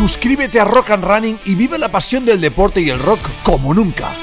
[0.00, 3.74] Suscríbete a Rock and Running y vive la pasión del deporte y el rock como
[3.74, 4.16] nunca.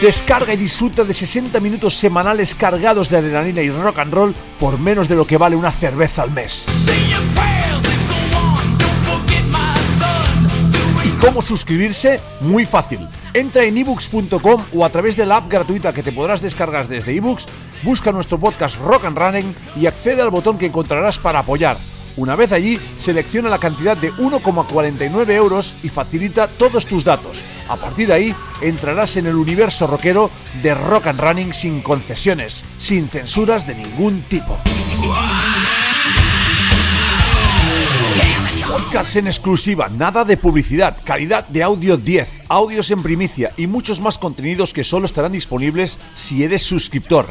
[0.00, 4.78] Descarga y disfruta de 60 minutos semanales cargados de adrenalina y rock and roll por
[4.78, 6.68] menos de lo que vale una cerveza al mes.
[11.04, 12.20] ¿Y cómo suscribirse?
[12.40, 13.00] Muy fácil.
[13.34, 17.16] Entra en ebooks.com o a través de la app gratuita que te podrás descargar desde
[17.16, 17.46] ebooks,
[17.82, 21.76] busca nuestro podcast Rock and Running y accede al botón que encontrarás para apoyar
[22.16, 27.38] una vez allí, selecciona la cantidad de 1,49 euros y facilita todos tus datos.
[27.68, 30.30] A partir de ahí, entrarás en el universo rockero
[30.62, 34.58] de Rock and Running sin concesiones, sin censuras de ningún tipo.
[38.66, 44.00] Podcast en exclusiva, nada de publicidad, calidad de audio 10, audios en primicia y muchos
[44.00, 47.26] más contenidos que solo estarán disponibles si eres suscriptor.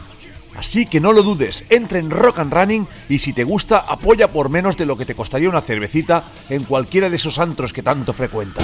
[0.55, 4.27] Así que no lo dudes, entra en Rock and Running y si te gusta, apoya
[4.27, 7.83] por menos de lo que te costaría una cervecita en cualquiera de esos antros que
[7.83, 8.63] tanto frecuentas.